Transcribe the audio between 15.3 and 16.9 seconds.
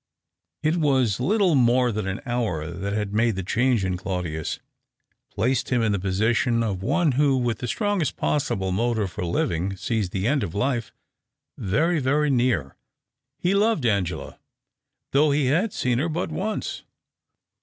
had seen her but once.